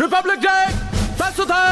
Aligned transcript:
Republic 0.00 0.38
day 0.40 0.58
प्रस्तुत 1.18 1.50
है 1.50 1.70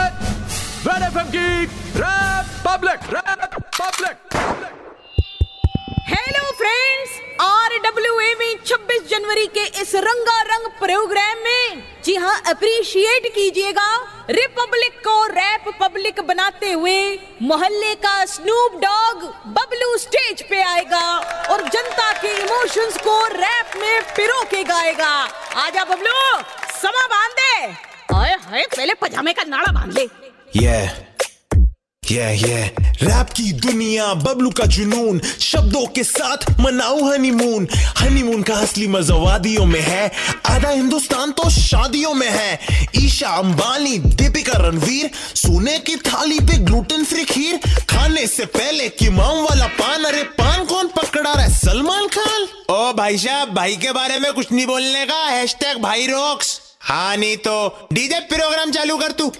red 0.86 1.02
FM 1.02 1.28
की 1.30 1.64
republic 2.64 3.04
republic 3.78 4.34
hello 6.08 6.50
friends 6.52 7.12
R 7.42 7.76
W 7.84 8.18
A 8.20 8.34
में 8.40 8.64
26 8.64 9.06
जनवरी 9.10 9.46
के 9.54 9.64
इस 9.82 9.94
रंगारंग 10.06 10.66
प्रोग्राम 10.80 11.38
में, 11.44 11.82
जी 12.04 12.14
हाँ 12.16 12.36
अप्रिशिएट 12.48 13.26
कीजिएगा। 13.34 13.88
रिपब्लिक 14.30 14.98
को 15.04 15.16
रैप 15.32 15.72
पब्लिक 15.82 16.20
बनाते 16.26 16.72
हुए 16.72 16.98
मोहल्ले 17.42 17.94
का 18.04 18.24
स्नूप 18.26 18.80
डॉग 18.82 19.24
बबलू 19.54 19.96
स्टेज 19.98 20.42
पे 20.50 20.62
आएगा 20.64 21.06
और 21.50 21.68
जनता 21.68 22.12
के 22.12 22.36
इमोशंस 22.42 22.96
को 23.04 23.24
रैप 23.34 23.80
में 23.80 24.14
पिरो 24.16 24.42
के 24.50 24.64
गाएगा। 24.64 25.12
आजा 25.66 25.84
बबलू, 25.84 26.40
समा 26.82 27.06
बाँध। 27.06 27.32
दे 27.36 27.95
हाय 28.46 28.62
पहले 28.76 28.94
पजामे 28.94 29.32
का 29.32 29.42
नाड़ा 29.42 29.72
बाँध 29.72 29.92
ले। 29.92 30.02
Yeah. 30.56 30.90
Yeah, 32.02 32.32
yeah. 32.40 32.66
रैप 33.02 33.30
की 33.36 33.52
दुनिया 33.52 34.12
बबलू 34.14 34.50
का 34.50 34.64
जुनून 34.66 35.18
शब्दों 35.20 35.86
के 35.86 36.04
साथ 36.04 36.44
मनाऊ 36.60 37.02
हनीमून 37.04 37.66
हनीमून 37.98 38.42
का 38.42 38.54
असली 38.54 38.86
मज़ा 38.88 39.14
वादियों 39.14 39.64
में 39.66 39.80
है। 39.80 40.06
आधा 40.50 40.68
हिंदुस्तान 40.68 41.32
तो 41.32 41.48
शादियों 41.50 42.12
में 42.14 42.28
है। 42.30 42.86
ईशा 42.96 43.28
अंबानी 43.28 43.98
दीपिका 43.98 44.58
रणवीर 44.58 45.10
सोने 45.34 45.78
की 45.78 45.96
थाली 46.06 46.38
पे 46.40 46.58
ग्लूटेन 46.58 47.04
फ्री 47.04 47.24
खीर। 47.24 47.58
खाने 47.90 48.26
से 48.26 48.46
पहले 48.46 48.88
किमाम 48.88 49.42
वाला 49.44 49.66
पान। 49.80 50.04
अरे 50.04 50.22
पान 50.38 50.64
कौन 50.66 50.88
पकड़ा 50.96 51.32
रहा 51.32 51.42
है? 51.42 51.50
सलमान 51.58 52.06
खान? 52.08 52.46
ओ 52.70 52.92
भाई 52.92 53.18
साहब 53.18 53.54
भाई 53.54 53.76
के 53.76 53.92
बारे 53.92 54.18
में 54.18 54.32
कुछ 54.32 54.52
नहीं 54.52 54.66
बोलने 54.66 55.04
का। 55.06 55.24
हैशटैग 55.24 55.82
भाई 55.82 56.06
रोक्स 56.06 56.60
हाँ 56.86 57.16
नहीं 57.16 57.36
तो 57.36 57.88
डीजे 57.92 58.18
प्रोग्राम 58.28 58.70
चालू 58.70 58.96
कर 58.96 59.12
तू। 59.12 59.32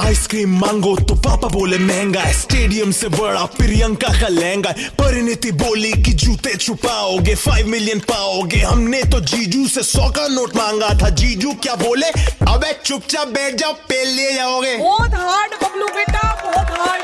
आइसक्रीम 0.00 0.58
मांगो 0.60 0.94
तो 1.08 1.14
पापा 1.16 1.48
बोले 1.48 1.78
महँगा 1.78 2.20
है। 2.20 2.32
स्टेडियम 2.34 2.90
से 2.92 3.08
बड़ा 3.08 3.44
प्रियंका 3.56 4.08
का 4.20 4.28
लहंगा 4.28 4.72
परिणति 4.98 5.50
बोली 5.62 5.92
कि 6.02 6.12
जूते 6.14 6.54
छुपाओगे 6.56 7.34
फाइव 7.36 7.66
मिलियन 7.68 8.00
पाओगे। 8.10 8.60
हमने 8.60 9.02
तो 9.12 9.20
जीजू 9.22 9.66
से 9.68 9.82
सौ 9.82 10.08
का 10.10 10.26
नोट 10.28 10.56
मांगा 10.56 10.88
था। 11.02 11.08
जीजू 11.20 11.52
क्या 11.62 11.74
बोले? 11.76 12.10
अबे 12.52 12.72
चुपचाप 12.84 13.28
बैठ 13.28 13.54
जाओ 13.54 13.72
पेल 13.88 14.08
लिए 14.08 14.32
जाओगे। 14.34 14.76
बहुत 14.78 15.14
हार्ड 15.16 15.54
बबलू 15.64 15.86
बेटा 15.96 16.22
बहुत 16.44 16.78
हार्ड 16.78 17.02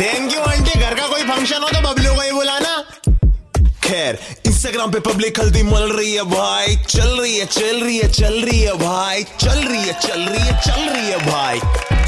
थैंक 0.00 0.32
यू 0.34 0.40
आंटी। 0.42 0.80
घर 0.80 0.94
का 0.94 1.06
कोई 1.06 1.22
फ़ंक्शन 1.24 1.62
हो 1.62 1.68
तो 1.68 1.80
बबलू 1.82 2.14
को 2.14 2.22
खैर 3.94 4.18
इंस्टाग्राम 4.46 4.90
पे 4.92 5.00
पब्लिक 5.00 5.38
हल्दी 5.40 5.62
मल 5.62 5.92
रही 5.96 6.12
है 6.12 6.22
भाई। 6.30 6.76
चल 6.84 7.10
रही 7.18 7.36
है 7.38 7.44
चल 7.46 7.82
रही 7.82 7.98
है 7.98 8.08
चल 8.12 8.40
रही 8.44 8.60
है 8.60 8.72
भाई। 8.78 9.22
चल 9.40 9.58
रही 9.58 9.82
है 9.82 9.92
चल 10.00 10.20
रही 10.20 10.46
है 10.46 10.54
चल 10.62 10.80
रही 10.86 11.10
है 11.10 11.18
भाई। 11.26 11.60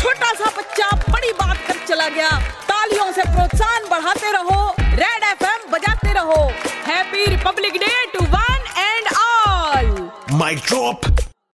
छोटा 0.02 0.32
सा 0.32 0.50
बच्चा 0.58 0.90
बड़ी 1.08 1.30
बात 1.42 1.56
कर 1.68 1.78
चला 1.88 2.08
गया। 2.16 2.30
तालियों 2.70 3.10
से 3.12 3.22
प्रोत्साहन 3.28 3.88
बढ़ाते 3.90 4.32
रहो 4.32 4.58
रेड 4.80 5.28
एफएम 5.30 5.70
बजाते 5.72 6.12
रहो। 6.14 6.42
Happy 6.88 7.24
republic 7.26 7.78
day 7.84 7.94
to 8.14 8.24
one 8.34 8.66
and 8.78 9.08
all 9.18 10.36
mic 10.38 10.58
drop 10.68 11.06